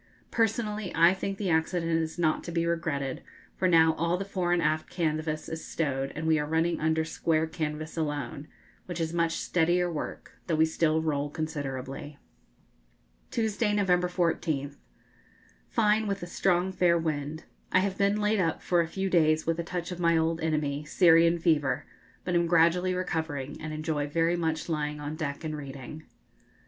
[0.31, 3.21] Personally, I think the accident is not to be regretted,
[3.55, 7.05] for now all the fore and aft canvas is stowed, and we are running under
[7.05, 8.47] square canvas alone,
[8.87, 12.17] which is much steadier work, though we still roll considerably.
[13.29, 14.77] Tuesday, November 14th.
[15.69, 17.43] Fine, with a strong fair wind.
[17.71, 20.41] I have been laid up for a few days with a touch of my old
[20.41, 21.85] enemy, Syrian fever,
[22.25, 26.05] but am gradually recovering, and enjoy very much lying on deck and reading.